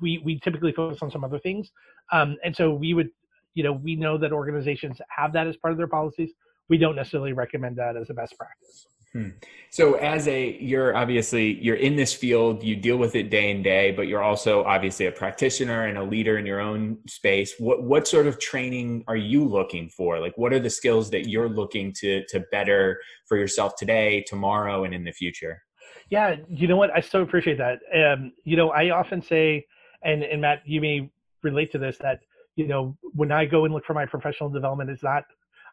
we 0.00 0.18
we 0.24 0.40
typically 0.40 0.72
focus 0.72 0.98
on 1.02 1.10
some 1.10 1.24
other 1.24 1.38
things, 1.38 1.70
um, 2.10 2.36
and 2.44 2.56
so 2.56 2.72
we 2.72 2.94
would, 2.94 3.10
you 3.54 3.62
know, 3.62 3.72
we 3.72 3.96
know 3.96 4.16
that 4.18 4.32
organizations 4.32 4.98
have 5.14 5.32
that 5.34 5.46
as 5.46 5.56
part 5.56 5.72
of 5.72 5.78
their 5.78 5.88
policies. 5.88 6.30
We 6.68 6.78
don't 6.78 6.96
necessarily 6.96 7.34
recommend 7.34 7.76
that 7.76 7.96
as 7.96 8.08
a 8.08 8.14
best 8.14 8.36
practice. 8.38 8.86
Hmm. 9.12 9.28
So 9.70 9.94
as 9.94 10.26
a 10.26 10.56
you're 10.58 10.96
obviously 10.96 11.62
you're 11.62 11.76
in 11.76 11.96
this 11.96 12.14
field, 12.14 12.62
you 12.62 12.76
deal 12.76 12.96
with 12.96 13.14
it 13.14 13.28
day 13.28 13.50
and 13.50 13.62
day, 13.62 13.90
but 13.90 14.08
you're 14.08 14.22
also 14.22 14.64
obviously 14.64 15.06
a 15.06 15.12
practitioner 15.12 15.86
and 15.86 15.98
a 15.98 16.02
leader 16.02 16.38
in 16.38 16.46
your 16.46 16.60
own 16.60 16.96
space. 17.06 17.54
What 17.58 17.82
what 17.82 18.08
sort 18.08 18.26
of 18.26 18.38
training 18.38 19.04
are 19.08 19.16
you 19.16 19.44
looking 19.44 19.90
for? 19.90 20.18
Like 20.18 20.36
what 20.38 20.54
are 20.54 20.60
the 20.60 20.70
skills 20.70 21.10
that 21.10 21.28
you're 21.28 21.48
looking 21.48 21.92
to 22.00 22.24
to 22.28 22.40
better 22.50 23.00
for 23.26 23.36
yourself 23.36 23.76
today, 23.76 24.24
tomorrow 24.26 24.84
and 24.84 24.94
in 24.94 25.04
the 25.04 25.12
future? 25.12 25.62
Yeah, 26.08 26.36
you 26.48 26.66
know 26.66 26.76
what? 26.76 26.90
I 26.94 27.00
so 27.00 27.20
appreciate 27.20 27.58
that. 27.58 27.80
Um, 27.94 28.32
you 28.44 28.56
know, 28.56 28.70
I 28.70 28.90
often 28.90 29.20
say 29.20 29.66
and 30.02 30.22
and 30.22 30.40
Matt, 30.40 30.62
you 30.64 30.80
may 30.80 31.10
relate 31.42 31.70
to 31.72 31.78
this 31.78 31.98
that 31.98 32.20
you 32.56 32.66
know, 32.66 32.96
when 33.02 33.32
I 33.32 33.44
go 33.44 33.64
and 33.64 33.74
look 33.74 33.84
for 33.84 33.94
my 33.94 34.06
professional 34.06 34.48
development, 34.48 34.88
it's 34.88 35.02
not 35.02 35.24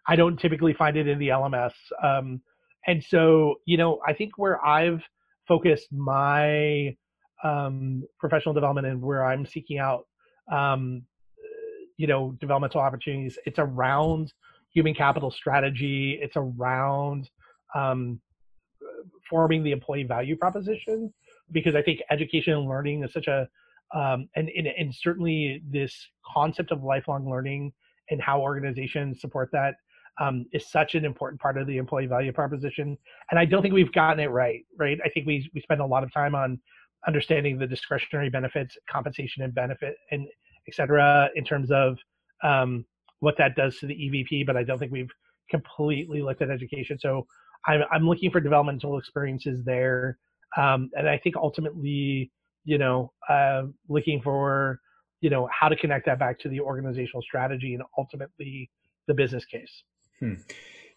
I 0.07 0.17
don't 0.17 0.37
typically 0.37 0.73
find 0.73 0.97
it 0.97 1.07
in 1.07 1.19
the 1.19 1.29
LMS. 1.29 1.73
Um, 2.03 2.41
and 2.87 3.03
so 3.03 3.55
you 3.65 3.77
know 3.77 3.99
i 4.07 4.13
think 4.13 4.37
where 4.37 4.63
i've 4.65 5.03
focused 5.47 5.87
my 5.91 6.95
um, 7.43 8.03
professional 8.19 8.53
development 8.53 8.87
and 8.87 9.01
where 9.01 9.25
i'm 9.25 9.45
seeking 9.45 9.79
out 9.79 10.05
um, 10.51 11.03
you 11.97 12.07
know 12.07 12.35
developmental 12.39 12.81
opportunities 12.81 13.37
it's 13.45 13.59
around 13.59 14.33
human 14.73 14.93
capital 14.93 15.31
strategy 15.31 16.19
it's 16.21 16.35
around 16.35 17.29
um, 17.75 18.19
forming 19.29 19.63
the 19.63 19.71
employee 19.71 20.03
value 20.03 20.35
proposition 20.35 21.13
because 21.51 21.75
i 21.75 21.81
think 21.81 22.01
education 22.11 22.53
and 22.53 22.67
learning 22.67 23.03
is 23.03 23.13
such 23.13 23.27
a 23.27 23.47
um, 23.91 24.29
and, 24.35 24.49
and, 24.49 24.67
and 24.67 24.93
certainly 24.93 25.63
this 25.67 26.09
concept 26.23 26.71
of 26.71 26.83
lifelong 26.83 27.27
learning 27.27 27.73
and 28.11 28.21
how 28.21 28.39
organizations 28.39 29.19
support 29.19 29.49
that 29.51 29.75
um, 30.19 30.45
is 30.53 30.67
such 30.67 30.95
an 30.95 31.05
important 31.05 31.41
part 31.41 31.57
of 31.57 31.67
the 31.67 31.77
employee 31.77 32.05
value 32.05 32.31
proposition. 32.31 32.97
And 33.31 33.39
I 33.39 33.45
don't 33.45 33.61
think 33.61 33.73
we've 33.73 33.91
gotten 33.91 34.19
it 34.19 34.27
right, 34.27 34.65
right? 34.77 34.99
I 35.03 35.09
think 35.09 35.25
we, 35.25 35.49
we 35.53 35.61
spend 35.61 35.81
a 35.81 35.85
lot 35.85 36.03
of 36.03 36.13
time 36.13 36.35
on 36.35 36.59
understanding 37.07 37.57
the 37.57 37.67
discretionary 37.67 38.29
benefits, 38.29 38.77
compensation 38.89 39.43
and 39.43 39.55
benefit, 39.55 39.95
and 40.11 40.27
et 40.67 40.73
cetera, 40.73 41.29
in 41.35 41.43
terms 41.45 41.71
of, 41.71 41.97
um, 42.43 42.85
what 43.21 43.35
that 43.37 43.55
does 43.55 43.77
to 43.79 43.85
the 43.85 43.93
EVP, 43.93 44.45
but 44.45 44.55
I 44.55 44.63
don't 44.63 44.79
think 44.79 44.91
we've 44.91 45.11
completely 45.49 46.21
looked 46.21 46.41
at 46.41 46.49
education. 46.49 46.97
So 46.99 47.25
I'm, 47.67 47.81
I'm 47.91 48.07
looking 48.07 48.31
for 48.31 48.39
developmental 48.39 48.97
experiences 48.97 49.63
there. 49.65 50.17
Um, 50.57 50.89
and 50.97 51.07
I 51.07 51.17
think 51.17 51.35
ultimately, 51.35 52.31
you 52.63 52.77
know, 52.77 53.11
uh, 53.27 53.63
looking 53.87 54.21
for, 54.21 54.79
you 55.21 55.29
know, 55.29 55.49
how 55.51 55.67
to 55.67 55.75
connect 55.75 56.05
that 56.05 56.19
back 56.19 56.39
to 56.39 56.49
the 56.49 56.59
organizational 56.59 57.21
strategy 57.21 57.73
and 57.73 57.83
ultimately 57.97 58.69
the 59.07 59.13
business 59.13 59.45
case. 59.45 59.83
Hmm. 60.19 60.35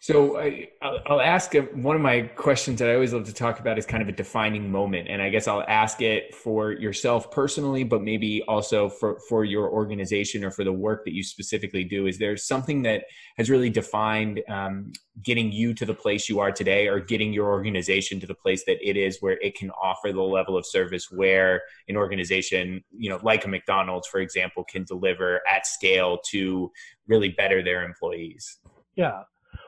So 0.03 0.37
I, 0.37 0.67
will 0.81 1.21
ask 1.21 1.53
one 1.53 1.95
of 1.95 2.01
my 2.01 2.23
questions 2.23 2.79
that 2.79 2.89
I 2.89 2.93
always 2.93 3.13
love 3.13 3.23
to 3.23 3.33
talk 3.33 3.61
about 3.61 3.77
is 3.77 3.85
kind 3.85 4.03
of 4.03 4.09
a 4.09 4.11
defining 4.11 4.69
moment, 4.69 5.07
and 5.07 5.21
I 5.21 5.29
guess 5.29 5.47
I'll 5.47 5.63
ask 5.65 6.01
it 6.01 6.35
for 6.35 6.73
yourself 6.73 7.31
personally, 7.31 7.85
but 7.85 8.01
maybe 8.01 8.43
also 8.49 8.89
for 8.89 9.21
for 9.29 9.45
your 9.45 9.69
organization 9.69 10.43
or 10.43 10.51
for 10.51 10.65
the 10.65 10.73
work 10.73 11.05
that 11.05 11.13
you 11.13 11.23
specifically 11.23 11.85
do. 11.85 12.05
Is 12.05 12.17
there 12.17 12.35
something 12.35 12.81
that 12.81 13.05
has 13.37 13.49
really 13.49 13.69
defined 13.69 14.43
um, 14.49 14.91
getting 15.23 15.53
you 15.53 15.73
to 15.73 15.85
the 15.85 15.93
place 15.93 16.27
you 16.27 16.41
are 16.41 16.51
today, 16.51 16.89
or 16.89 16.99
getting 16.99 17.31
your 17.31 17.47
organization 17.47 18.19
to 18.19 18.27
the 18.27 18.35
place 18.35 18.65
that 18.65 18.85
it 18.85 18.97
is, 18.97 19.19
where 19.21 19.39
it 19.41 19.55
can 19.55 19.71
offer 19.81 20.11
the 20.11 20.21
level 20.21 20.57
of 20.57 20.65
service 20.65 21.09
where 21.11 21.61
an 21.87 21.95
organization, 21.95 22.83
you 22.91 23.09
know, 23.09 23.21
like 23.23 23.45
a 23.45 23.47
McDonald's, 23.47 24.09
for 24.09 24.19
example, 24.19 24.65
can 24.65 24.83
deliver 24.83 25.39
at 25.49 25.65
scale 25.65 26.19
to 26.31 26.69
really 27.07 27.29
better 27.29 27.63
their 27.63 27.85
employees? 27.85 28.59
Yeah. 28.95 29.23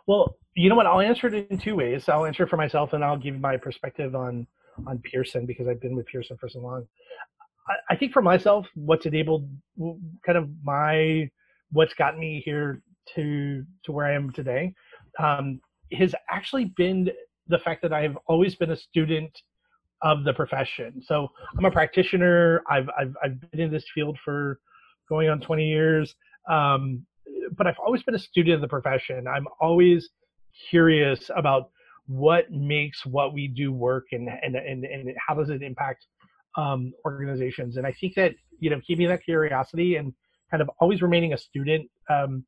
Well, 0.08 0.38
you 0.56 0.70
know 0.70 0.76
what? 0.76 0.86
I'll 0.86 1.02
answer 1.02 1.28
it 1.28 1.48
in 1.50 1.58
two 1.58 1.76
ways. 1.76 2.08
I'll 2.08 2.26
answer 2.26 2.44
it 2.44 2.50
for 2.50 2.58
myself, 2.58 2.94
and 2.94 3.04
I'll 3.04 3.18
give 3.18 3.40
my 3.40 3.58
perspective 3.58 4.16
on 4.16 4.48
on 4.88 5.00
Pearson 5.00 5.46
because 5.46 5.68
I've 5.68 5.82
been 5.82 5.96
with 5.96 6.06
Pearson 6.08 6.38
for 6.38 6.50
so 6.50 6.60
long. 6.60 6.86
I, 7.68 7.94
I 7.94 7.96
think 7.98 8.14
for 8.14 8.22
myself, 8.22 8.68
what's 8.76 9.06
enabled 9.06 9.50
kind 10.26 10.38
of 10.38 10.50
my 10.64 11.30
what's 11.72 11.94
gotten 11.94 12.20
me 12.20 12.42
here 12.46 12.82
to 13.16 13.64
to 13.84 13.92
where 13.92 14.06
I 14.06 14.14
am 14.14 14.32
today 14.32 14.74
um, 15.20 15.60
has 15.94 16.14
actually 16.30 16.74
been 16.78 17.10
the 17.48 17.60
fact 17.60 17.82
that 17.84 17.94
I've 17.94 18.18
always 18.28 18.56
been 18.56 18.72
a 18.72 18.78
student 18.78 19.32
of 20.02 20.24
the 20.24 20.34
profession. 20.34 21.02
So 21.04 21.30
I'm 21.58 21.66
a 21.66 21.72
practitioner. 21.72 22.62
I've 22.70 22.90
I've, 23.00 23.16
I've 23.24 23.52
been 23.52 23.60
in 23.60 23.72
this 23.72 23.86
field 23.94 24.18
for 24.24 24.60
going 25.10 25.30
on 25.30 25.40
20 25.40 25.68
years. 25.68 26.16
Um, 26.50 27.06
but 27.58 27.68
I've 27.68 27.80
always 27.86 28.04
been 28.04 28.16
a 28.16 28.20
student 28.20 28.56
of 28.56 28.62
the 28.62 28.68
profession. 28.68 29.26
I'm 29.28 29.48
always 29.60 30.10
curious 30.70 31.30
about 31.36 31.70
what 32.08 32.52
makes 32.52 33.06
what 33.06 33.34
we 33.34 33.48
do 33.48 33.72
work 33.72 34.06
and 34.12 34.30
and 34.42 34.56
and, 34.56 34.86
and 34.86 35.16
how 35.26 35.36
does 35.36 35.50
it 35.50 35.62
impact 35.62 36.06
um, 36.58 36.94
organizations. 37.06 37.78
And 37.78 37.86
I 37.86 37.94
think 38.00 38.16
that 38.16 38.34
you 38.60 38.70
know 38.70 38.80
keeping 38.86 39.08
that 39.08 39.24
curiosity 39.24 39.96
and 39.96 40.14
kind 40.52 40.62
of 40.62 40.70
always 40.80 41.02
remaining 41.02 41.34
a 41.34 41.38
student. 41.38 41.90
Um, 42.10 42.46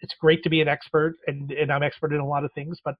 it's 0.00 0.14
great 0.20 0.42
to 0.42 0.50
be 0.50 0.60
an 0.60 0.68
expert, 0.68 1.16
and 1.26 1.50
and 1.52 1.72
I'm 1.72 1.82
expert 1.82 2.12
in 2.12 2.20
a 2.20 2.26
lot 2.26 2.44
of 2.44 2.52
things, 2.54 2.78
but 2.84 2.94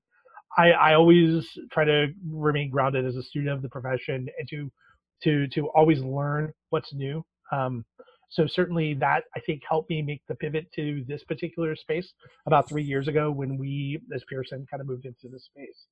I, 0.57 0.71
I 0.71 0.95
always 0.95 1.49
try 1.73 1.85
to 1.85 2.09
remain 2.31 2.71
grounded 2.71 3.07
as 3.07 3.17
a 3.17 3.23
student 3.23 3.53
of 3.53 3.63
the 3.63 3.69
profession 3.69 4.29
and 4.39 4.49
to 4.51 4.71
to 5.25 5.49
to 5.49 5.69
always 5.71 6.01
learn 6.01 6.53
what's 6.71 6.93
new. 6.93 7.25
Um, 7.51 7.85
so 8.33 8.47
certainly 8.47 8.95
that 8.95 9.25
I 9.37 9.41
think 9.41 9.63
helped 9.69 9.91
me 9.91 10.01
make 10.01 10.23
the 10.27 10.35
pivot 10.35 10.73
to 10.77 11.05
this 11.07 11.23
particular 11.25 11.77
space 11.77 12.15
about 12.47 12.67
three 12.67 12.83
years 12.83 13.07
ago 13.07 13.31
when 13.31 13.59
we, 13.59 14.01
as 14.15 14.25
Pearson, 14.29 14.67
kind 14.71 14.81
of 14.81 14.87
moved 14.87 15.05
into 15.05 15.29
this 15.31 15.45
space. 15.45 15.87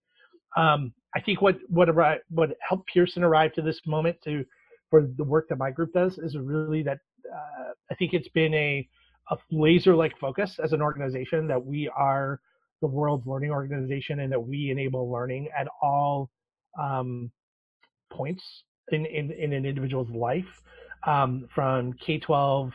Um, 0.56 0.92
I 1.14 1.20
think 1.20 1.42
what 1.42 1.58
what 1.68 1.90
arrived, 1.90 2.22
what 2.30 2.56
helped 2.66 2.88
Pearson 2.92 3.22
arrive 3.22 3.52
to 3.54 3.62
this 3.62 3.80
moment 3.86 4.16
to 4.24 4.44
for 4.88 5.06
the 5.16 5.24
work 5.24 5.48
that 5.50 5.58
my 5.58 5.70
group 5.70 5.92
does 5.92 6.18
is 6.18 6.36
really 6.36 6.82
that 6.82 6.98
uh, 7.30 7.72
I 7.90 7.94
think 7.94 8.14
it's 8.14 8.28
been 8.28 8.54
a 8.54 8.88
a 9.30 9.36
laser 9.50 9.94
like 9.94 10.18
focus 10.18 10.58
as 10.62 10.72
an 10.72 10.80
organization 10.80 11.46
that 11.46 11.64
we 11.64 11.88
are 11.94 12.40
the 12.80 12.86
world's 12.86 13.26
learning 13.26 13.50
organization 13.50 14.20
and 14.20 14.32
that 14.32 14.40
we 14.40 14.70
enable 14.70 15.12
learning 15.12 15.48
at 15.56 15.68
all 15.82 16.30
um, 16.80 17.30
points 18.10 18.42
in, 18.90 19.04
in, 19.06 19.30
in 19.30 19.52
an 19.52 19.66
individual's 19.66 20.10
life 20.10 20.62
um, 21.06 21.46
from 21.54 21.92
K-12 21.94 22.72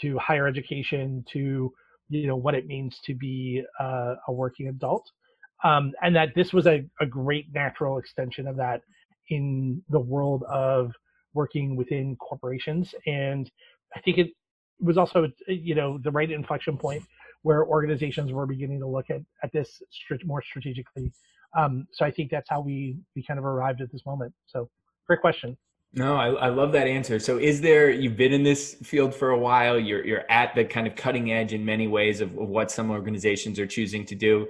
to 0.00 0.18
higher 0.18 0.46
education 0.46 1.24
to 1.32 1.72
you 2.08 2.26
know 2.26 2.36
what 2.36 2.54
it 2.54 2.66
means 2.66 3.00
to 3.04 3.14
be 3.14 3.62
uh, 3.80 4.14
a 4.28 4.32
working 4.32 4.68
adult, 4.68 5.10
um, 5.64 5.92
and 6.02 6.14
that 6.14 6.34
this 6.34 6.52
was 6.52 6.66
a, 6.66 6.84
a 7.00 7.06
great 7.06 7.46
natural 7.52 7.98
extension 7.98 8.46
of 8.46 8.56
that 8.56 8.82
in 9.30 9.82
the 9.88 9.98
world 9.98 10.44
of 10.44 10.92
working 11.34 11.76
within 11.76 12.16
corporations. 12.16 12.94
And 13.06 13.50
I 13.94 14.00
think 14.00 14.18
it 14.18 14.28
was 14.80 14.98
also 14.98 15.26
you 15.48 15.74
know 15.74 15.98
the 16.02 16.10
right 16.10 16.30
inflection 16.30 16.76
point 16.76 17.02
where 17.42 17.64
organizations 17.64 18.32
were 18.32 18.46
beginning 18.46 18.80
to 18.80 18.86
look 18.86 19.10
at 19.10 19.20
at 19.42 19.52
this 19.52 19.82
more 20.24 20.42
strategically. 20.42 21.12
Um, 21.56 21.86
so 21.92 22.04
I 22.04 22.10
think 22.10 22.30
that's 22.30 22.48
how 22.48 22.60
we 22.60 22.96
we 23.14 23.24
kind 23.24 23.38
of 23.38 23.44
arrived 23.44 23.80
at 23.80 23.90
this 23.90 24.04
moment. 24.06 24.32
So 24.46 24.68
great 25.06 25.20
question. 25.20 25.56
No, 25.96 26.14
I, 26.14 26.28
I 26.28 26.48
love 26.50 26.72
that 26.72 26.86
answer. 26.86 27.18
So, 27.18 27.38
is 27.38 27.62
there? 27.62 27.90
You've 27.90 28.18
been 28.18 28.34
in 28.34 28.42
this 28.42 28.74
field 28.82 29.14
for 29.14 29.30
a 29.30 29.38
while. 29.38 29.78
You're 29.78 30.04
you're 30.04 30.30
at 30.30 30.54
the 30.54 30.62
kind 30.62 30.86
of 30.86 30.94
cutting 30.94 31.32
edge 31.32 31.54
in 31.54 31.64
many 31.64 31.88
ways 31.88 32.20
of, 32.20 32.36
of 32.36 32.48
what 32.48 32.70
some 32.70 32.90
organizations 32.90 33.58
are 33.58 33.66
choosing 33.66 34.04
to 34.04 34.14
do. 34.14 34.46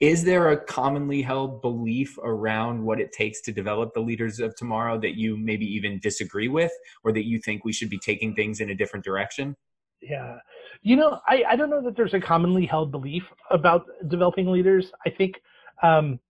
Is 0.00 0.24
there 0.24 0.50
a 0.50 0.56
commonly 0.62 1.22
held 1.22 1.62
belief 1.62 2.18
around 2.22 2.82
what 2.82 3.00
it 3.00 3.12
takes 3.12 3.40
to 3.42 3.52
develop 3.52 3.94
the 3.94 4.00
leaders 4.00 4.40
of 4.40 4.54
tomorrow 4.56 4.98
that 5.00 5.14
you 5.14 5.38
maybe 5.38 5.64
even 5.64 5.98
disagree 6.00 6.48
with, 6.48 6.72
or 7.02 7.12
that 7.12 7.26
you 7.26 7.38
think 7.38 7.64
we 7.64 7.72
should 7.72 7.90
be 7.90 7.98
taking 7.98 8.34
things 8.34 8.60
in 8.60 8.68
a 8.68 8.74
different 8.74 9.04
direction? 9.04 9.56
Yeah, 10.02 10.36
you 10.82 10.96
know, 10.96 11.18
I 11.26 11.44
I 11.48 11.56
don't 11.56 11.70
know 11.70 11.82
that 11.82 11.96
there's 11.96 12.14
a 12.14 12.20
commonly 12.20 12.66
held 12.66 12.90
belief 12.90 13.24
about 13.50 13.86
developing 14.08 14.50
leaders. 14.50 14.92
I 15.06 15.10
think, 15.10 15.40
um, 15.82 16.20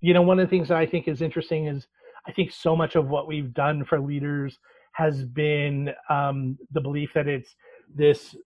you 0.00 0.12
know, 0.12 0.22
one 0.22 0.40
of 0.40 0.46
the 0.48 0.50
things 0.50 0.68
that 0.68 0.76
I 0.76 0.86
think 0.86 1.06
is 1.06 1.22
interesting 1.22 1.66
is 1.68 1.86
I 2.28 2.32
think 2.32 2.52
so 2.52 2.76
much 2.76 2.94
of 2.94 3.08
what 3.08 3.26
we've 3.26 3.54
done 3.54 3.84
for 3.84 3.98
leaders 3.98 4.58
has 4.92 5.24
been 5.24 5.90
um, 6.10 6.58
the 6.72 6.80
belief 6.80 7.10
that 7.14 7.26
it's 7.26 7.54
this, 7.94 8.36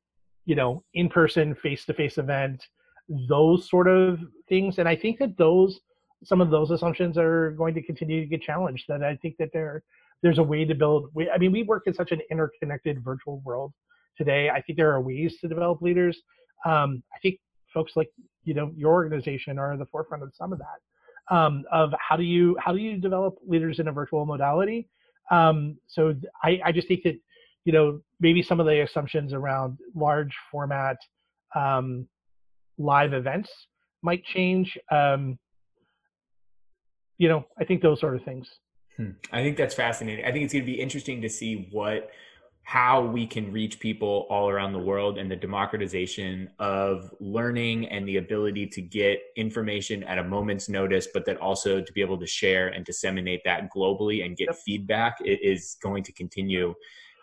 you 0.44 0.54
know, 0.54 0.84
in-person, 0.94 1.56
face-to-face 1.56 2.18
event, 2.18 2.64
those 3.28 3.68
sort 3.68 3.88
of 3.88 4.20
things. 4.48 4.78
And 4.78 4.88
I 4.88 4.94
think 4.94 5.18
that 5.18 5.36
those, 5.36 5.80
some 6.22 6.40
of 6.40 6.50
those 6.50 6.70
assumptions 6.70 7.18
are 7.18 7.50
going 7.52 7.74
to 7.74 7.82
continue 7.82 8.20
to 8.20 8.26
get 8.26 8.42
challenged. 8.42 8.84
That 8.88 9.02
I 9.02 9.16
think 9.16 9.36
that 9.38 9.50
there, 9.52 9.82
there's 10.22 10.38
a 10.38 10.42
way 10.42 10.64
to 10.64 10.74
build. 10.74 11.10
I 11.34 11.38
mean, 11.38 11.50
we 11.50 11.64
work 11.64 11.84
in 11.86 11.94
such 11.94 12.12
an 12.12 12.20
interconnected 12.30 13.02
virtual 13.02 13.40
world 13.44 13.72
today. 14.16 14.48
I 14.48 14.60
think 14.62 14.76
there 14.76 14.92
are 14.92 15.00
ways 15.00 15.38
to 15.40 15.48
develop 15.48 15.82
leaders. 15.82 16.22
Um, 16.64 17.02
I 17.12 17.18
think 17.20 17.40
folks 17.74 17.94
like 17.96 18.10
you 18.44 18.54
know 18.54 18.70
your 18.76 18.92
organization 18.92 19.58
are 19.58 19.72
at 19.72 19.78
the 19.80 19.86
forefront 19.86 20.22
of 20.22 20.30
some 20.34 20.52
of 20.52 20.58
that 20.60 20.78
um, 21.32 21.64
of 21.72 21.92
how 21.98 22.14
do 22.14 22.22
you 22.22 22.56
how 22.60 22.72
do 22.72 22.78
you 22.78 22.98
develop 22.98 23.38
leaders 23.46 23.78
in 23.78 23.88
a 23.88 23.92
virtual 23.92 24.26
modality. 24.26 24.88
Um, 25.30 25.78
so 25.88 26.14
I, 26.44 26.60
I 26.64 26.72
just 26.72 26.86
think 26.88 27.02
that 27.04 27.18
you 27.64 27.72
know 27.72 28.00
maybe 28.20 28.42
some 28.42 28.60
of 28.60 28.66
the 28.66 28.82
assumptions 28.82 29.32
around 29.32 29.78
large 29.94 30.34
format 30.50 30.98
um, 31.56 32.06
live 32.78 33.14
events 33.14 33.48
might 34.02 34.22
change. 34.24 34.76
Um, 34.90 35.38
you 37.16 37.28
know, 37.28 37.46
I 37.58 37.64
think 37.64 37.80
those 37.80 37.98
sort 37.98 38.14
of 38.14 38.22
things. 38.24 38.46
Hmm. 38.98 39.10
I 39.32 39.42
think 39.42 39.56
that's 39.56 39.74
fascinating. 39.74 40.26
I 40.26 40.32
think 40.32 40.44
it's 40.44 40.52
going 40.52 40.66
to 40.66 40.70
be 40.70 40.80
interesting 40.80 41.22
to 41.22 41.30
see 41.30 41.68
what 41.70 42.10
how 42.64 43.04
we 43.04 43.26
can 43.26 43.52
reach 43.52 43.80
people 43.80 44.26
all 44.30 44.48
around 44.48 44.72
the 44.72 44.78
world 44.78 45.18
and 45.18 45.30
the 45.30 45.36
democratization 45.36 46.48
of 46.58 47.12
learning 47.18 47.88
and 47.88 48.06
the 48.06 48.16
ability 48.18 48.66
to 48.66 48.80
get 48.80 49.20
information 49.36 50.04
at 50.04 50.18
a 50.18 50.24
moment's 50.24 50.68
notice, 50.68 51.08
but 51.12 51.26
that 51.26 51.36
also 51.38 51.80
to 51.80 51.92
be 51.92 52.00
able 52.00 52.18
to 52.18 52.26
share 52.26 52.68
and 52.68 52.84
disseminate 52.84 53.42
that 53.44 53.68
globally 53.74 54.24
and 54.24 54.36
get 54.36 54.46
yep. 54.46 54.56
feedback 54.64 55.18
is 55.24 55.76
going 55.82 56.04
to 56.04 56.12
continue 56.12 56.72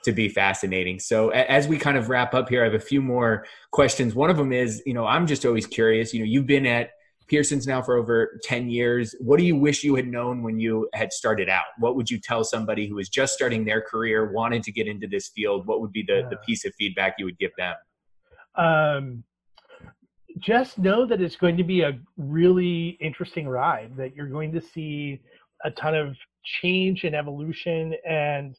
to 0.03 0.11
be 0.11 0.29
fascinating. 0.29 0.99
So 0.99 1.29
as 1.29 1.67
we 1.67 1.77
kind 1.77 1.97
of 1.97 2.09
wrap 2.09 2.33
up 2.33 2.49
here, 2.49 2.61
I 2.61 2.65
have 2.65 2.73
a 2.73 2.79
few 2.79 3.01
more 3.01 3.45
questions. 3.71 4.15
One 4.15 4.29
of 4.29 4.37
them 4.37 4.53
is, 4.53 4.81
you 4.85 4.93
know, 4.93 5.05
I'm 5.05 5.25
just 5.25 5.45
always 5.45 5.65
curious, 5.65 6.13
you 6.13 6.19
know, 6.19 6.25
you've 6.25 6.47
been 6.47 6.65
at 6.65 6.91
Pearson's 7.29 7.67
now 7.67 7.81
for 7.81 7.95
over 7.95 8.39
10 8.43 8.69
years. 8.69 9.15
What 9.19 9.37
do 9.37 9.45
you 9.45 9.55
wish 9.55 9.83
you 9.83 9.95
had 9.95 10.07
known 10.07 10.41
when 10.41 10.59
you 10.59 10.89
had 10.93 11.13
started 11.13 11.47
out? 11.47 11.65
What 11.77 11.95
would 11.95 12.09
you 12.09 12.19
tell 12.19 12.43
somebody 12.43 12.87
who 12.87 12.95
was 12.95 13.09
just 13.09 13.33
starting 13.33 13.65
their 13.65 13.81
career, 13.81 14.31
wanted 14.31 14.63
to 14.63 14.71
get 14.71 14.87
into 14.87 15.07
this 15.07 15.29
field? 15.29 15.67
What 15.67 15.81
would 15.81 15.91
be 15.91 16.03
the, 16.03 16.27
the 16.29 16.37
piece 16.37 16.65
of 16.65 16.73
feedback 16.75 17.15
you 17.17 17.25
would 17.25 17.37
give 17.37 17.51
them? 17.57 17.75
Um, 18.55 19.23
just 20.39 20.79
know 20.79 21.05
that 21.05 21.21
it's 21.21 21.35
going 21.35 21.57
to 21.57 21.63
be 21.63 21.81
a 21.81 21.99
really 22.17 22.97
interesting 23.01 23.47
ride, 23.47 23.95
that 23.97 24.15
you're 24.15 24.27
going 24.27 24.51
to 24.53 24.61
see 24.61 25.21
a 25.63 25.71
ton 25.71 25.95
of 25.95 26.15
change 26.61 27.03
and 27.03 27.15
evolution 27.15 27.93
and 28.07 28.55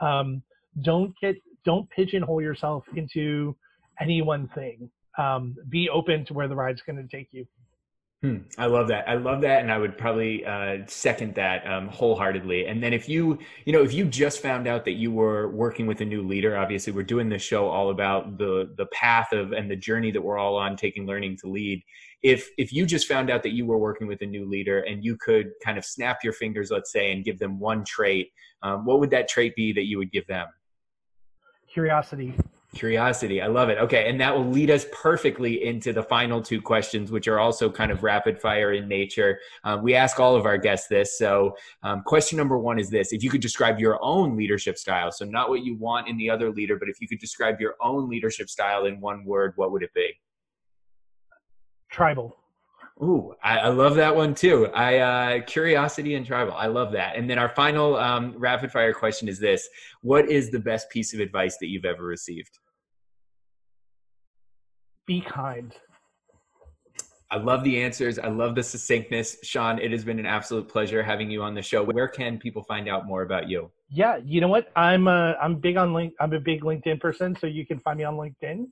um, 0.00 0.42
don't 0.82 1.12
get 1.20 1.36
don't 1.64 1.88
pigeonhole 1.90 2.42
yourself 2.42 2.84
into 2.94 3.56
any 4.00 4.22
one 4.22 4.48
thing 4.54 4.90
um, 5.18 5.54
be 5.68 5.88
open 5.88 6.24
to 6.26 6.34
where 6.34 6.48
the 6.48 6.54
ride's 6.54 6.82
going 6.82 6.96
to 6.96 7.16
take 7.16 7.28
you 7.32 7.46
Hmm, 8.24 8.36
I 8.56 8.64
love 8.64 8.88
that. 8.88 9.06
I 9.06 9.16
love 9.16 9.42
that, 9.42 9.60
and 9.60 9.70
I 9.70 9.76
would 9.76 9.98
probably 9.98 10.46
uh, 10.46 10.78
second 10.86 11.34
that 11.34 11.70
um, 11.70 11.88
wholeheartedly. 11.88 12.64
And 12.64 12.82
then 12.82 12.94
if 12.94 13.06
you, 13.06 13.38
you 13.66 13.72
know, 13.74 13.82
if 13.82 13.92
you 13.92 14.06
just 14.06 14.40
found 14.40 14.66
out 14.66 14.86
that 14.86 14.92
you 14.92 15.12
were 15.12 15.50
working 15.50 15.86
with 15.86 16.00
a 16.00 16.06
new 16.06 16.26
leader, 16.26 16.56
obviously 16.56 16.90
we're 16.94 17.02
doing 17.02 17.28
this 17.28 17.42
show 17.42 17.68
all 17.68 17.90
about 17.90 18.38
the 18.38 18.72
the 18.78 18.86
path 18.86 19.34
of 19.34 19.52
and 19.52 19.70
the 19.70 19.76
journey 19.76 20.10
that 20.10 20.22
we're 20.22 20.38
all 20.38 20.56
on, 20.56 20.74
taking 20.74 21.06
learning 21.06 21.36
to 21.42 21.48
lead. 21.48 21.82
If 22.22 22.48
if 22.56 22.72
you 22.72 22.86
just 22.86 23.06
found 23.06 23.28
out 23.28 23.42
that 23.42 23.52
you 23.52 23.66
were 23.66 23.76
working 23.76 24.06
with 24.06 24.22
a 24.22 24.26
new 24.26 24.48
leader 24.48 24.80
and 24.80 25.04
you 25.04 25.18
could 25.18 25.50
kind 25.62 25.76
of 25.76 25.84
snap 25.84 26.24
your 26.24 26.32
fingers, 26.32 26.70
let's 26.70 26.90
say, 26.90 27.12
and 27.12 27.26
give 27.26 27.38
them 27.38 27.60
one 27.60 27.84
trait, 27.84 28.30
um, 28.62 28.86
what 28.86 29.00
would 29.00 29.10
that 29.10 29.28
trait 29.28 29.54
be 29.54 29.70
that 29.74 29.84
you 29.84 29.98
would 29.98 30.10
give 30.10 30.26
them? 30.28 30.46
Curiosity. 31.68 32.32
Curiosity. 32.74 33.40
I 33.40 33.46
love 33.46 33.68
it. 33.68 33.78
Okay. 33.78 34.08
And 34.08 34.20
that 34.20 34.34
will 34.34 34.46
lead 34.46 34.70
us 34.70 34.84
perfectly 34.92 35.64
into 35.64 35.92
the 35.92 36.02
final 36.02 36.42
two 36.42 36.60
questions, 36.60 37.10
which 37.10 37.28
are 37.28 37.38
also 37.38 37.70
kind 37.70 37.92
of 37.92 38.02
rapid 38.02 38.40
fire 38.40 38.72
in 38.72 38.88
nature. 38.88 39.38
Um, 39.62 39.82
we 39.82 39.94
ask 39.94 40.18
all 40.18 40.34
of 40.34 40.44
our 40.44 40.58
guests 40.58 40.88
this. 40.88 41.16
So, 41.16 41.56
um, 41.82 42.02
question 42.02 42.36
number 42.36 42.58
one 42.58 42.78
is 42.78 42.90
this 42.90 43.12
If 43.12 43.22
you 43.22 43.30
could 43.30 43.40
describe 43.40 43.78
your 43.78 43.98
own 44.02 44.36
leadership 44.36 44.76
style, 44.76 45.12
so 45.12 45.24
not 45.24 45.48
what 45.48 45.64
you 45.64 45.76
want 45.76 46.08
in 46.08 46.16
the 46.16 46.28
other 46.28 46.50
leader, 46.50 46.76
but 46.78 46.88
if 46.88 47.00
you 47.00 47.08
could 47.08 47.20
describe 47.20 47.60
your 47.60 47.76
own 47.80 48.08
leadership 48.08 48.50
style 48.50 48.86
in 48.86 49.00
one 49.00 49.24
word, 49.24 49.52
what 49.56 49.70
would 49.70 49.82
it 49.82 49.94
be? 49.94 50.10
Tribal. 51.90 52.36
Ooh, 53.02 53.34
I, 53.42 53.58
I, 53.58 53.68
love 53.68 53.96
that 53.96 54.14
one 54.14 54.34
too. 54.34 54.68
I 54.68 54.98
uh, 54.98 55.40
curiosity 55.46 56.14
and 56.14 56.24
tribal. 56.24 56.54
I 56.54 56.66
love 56.66 56.92
that. 56.92 57.16
And 57.16 57.28
then 57.28 57.38
our 57.38 57.48
final 57.48 57.96
um, 57.96 58.34
rapid 58.36 58.70
fire 58.70 58.92
question 58.92 59.28
is 59.28 59.40
this: 59.40 59.68
What 60.02 60.30
is 60.30 60.50
the 60.50 60.60
best 60.60 60.88
piece 60.90 61.12
of 61.12 61.20
advice 61.20 61.56
that 61.58 61.66
you've 61.66 61.84
ever 61.84 62.04
received? 62.04 62.58
Be 65.06 65.20
kind. 65.20 65.74
I 67.30 67.38
love 67.38 67.64
the 67.64 67.82
answers. 67.82 68.18
I 68.18 68.28
love 68.28 68.54
the 68.54 68.62
succinctness. 68.62 69.38
Sean, 69.42 69.78
it 69.78 69.90
has 69.90 70.04
been 70.04 70.18
an 70.18 70.26
absolute 70.26 70.68
pleasure 70.68 71.02
having 71.02 71.30
you 71.30 71.42
on 71.42 71.54
the 71.54 71.62
show. 71.62 71.82
Where 71.82 72.06
can 72.06 72.38
people 72.38 72.62
find 72.62 72.88
out 72.88 73.06
more 73.06 73.22
about 73.22 73.48
you? 73.48 73.70
Yeah, 73.88 74.18
you 74.24 74.40
know 74.40 74.48
what? 74.48 74.70
I'm 74.76 75.08
uh, 75.08 75.32
I'm 75.42 75.56
big 75.56 75.76
on 75.76 75.92
link. 75.92 76.14
I'm 76.20 76.32
a 76.32 76.40
big 76.40 76.62
LinkedIn 76.62 77.00
person, 77.00 77.36
so 77.40 77.46
you 77.46 77.66
can 77.66 77.80
find 77.80 77.98
me 77.98 78.04
on 78.04 78.14
LinkedIn, 78.14 78.66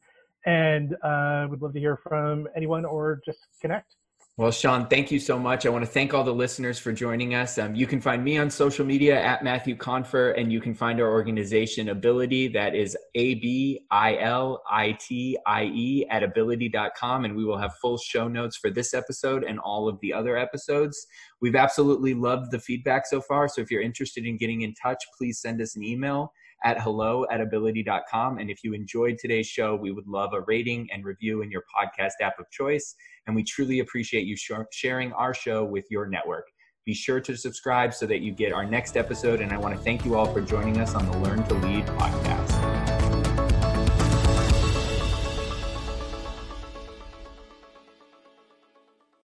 and 0.47 0.97
uh, 1.03 1.47
would 1.51 1.61
love 1.61 1.73
to 1.73 1.81
hear 1.81 1.97
from 1.97 2.47
anyone 2.55 2.85
or 2.85 3.21
just 3.25 3.41
connect. 3.61 3.97
Well, 4.39 4.51
Sean, 4.51 4.87
thank 4.87 5.11
you 5.11 5.21
so 5.21 5.39
much. 5.39 5.67
I 5.67 5.69
want 5.69 5.85
to 5.85 5.91
thank 5.91 6.15
all 6.15 6.25
the 6.25 6.33
listeners 6.33 6.79
for 6.79 6.91
joining 6.91 7.35
us. 7.35 7.59
Um, 7.59 7.75
you 7.75 7.87
can 7.87 8.01
find 8.01 8.25
me 8.25 8.39
on 8.39 8.49
social 8.49 8.87
media 8.87 9.23
at 9.23 9.45
Matthew 9.45 9.77
Confer, 9.77 10.31
and 10.31 10.51
you 10.51 10.59
can 10.59 10.73
find 10.73 11.03
our 11.03 11.11
organization 11.11 11.89
Abilitie, 11.89 12.51
that 12.55 12.75
is 12.75 12.97
A 13.15 13.35
B 13.35 13.85
I 13.91 14.17
L 14.17 14.63
I 14.71 14.93
T 14.93 15.37
I 15.47 15.65
E, 15.65 16.07
at 16.09 16.23
abilitie.com. 16.23 17.27
And 17.27 17.37
we 17.37 17.45
will 17.45 17.59
have 17.59 17.75
full 17.75 17.99
show 17.99 18.27
notes 18.27 18.57
for 18.57 18.71
this 18.71 18.95
episode 18.95 19.45
and 19.45 19.59
all 19.59 19.87
of 19.87 20.01
the 20.01 20.15
other 20.15 20.39
episodes. 20.39 21.07
We've 21.43 21.55
absolutely 21.55 22.15
loved 22.15 22.53
the 22.53 22.59
feedback 22.59 23.07
so 23.07 23.21
far. 23.21 23.49
So 23.49 23.61
if 23.61 23.71
you're 23.71 23.83
interested 23.83 24.25
in 24.25 24.39
getting 24.39 24.63
in 24.63 24.73
touch, 24.73 25.05
please 25.19 25.43
send 25.43 25.61
us 25.61 25.77
an 25.77 25.85
email 25.85 26.33
at 26.65 26.81
hello 26.81 27.27
at 27.31 27.41
abilitie.com. 27.41 28.39
And 28.39 28.51
if 28.51 28.63
you 28.63 28.75
enjoyed 28.75 29.19
today's 29.19 29.47
show, 29.47 29.77
we 29.77 29.91
would 29.91 30.07
love 30.07 30.33
a 30.33 30.41
rating 30.43 30.89
and 30.93 31.05
review 31.05 31.43
in 31.43 31.51
your 31.51 31.65
podcast 31.75 32.13
app 32.21 32.39
of 32.39 32.51
choice. 32.51 32.95
And 33.27 33.37
we 33.37 33.43
truly 33.43 33.81
appreciate 33.81 34.27
you 34.27 34.37
sharing 34.71 35.13
our 35.13 35.35
show 35.35 35.65
with 35.65 35.87
your 35.91 36.07
network. 36.07 36.47
Be 36.85 36.95
sure 36.95 37.21
to 37.21 37.37
subscribe 37.37 37.95
so 37.95 38.07
that 38.07 38.21
you 38.21 38.33
get 38.33 38.53
our 38.53 38.65
next 38.65 38.97
episode. 38.97 39.41
And 39.41 39.53
I 39.53 39.57
want 39.57 39.77
to 39.77 39.81
thank 39.81 40.05
you 40.05 40.17
all 40.17 40.27
for 40.27 40.41
joining 40.41 40.79
us 40.79 40.95
on 40.95 41.09
the 41.11 41.19
Learn 41.19 41.45
to 41.45 41.55
Lead 41.55 41.87
podcast. 41.87 42.52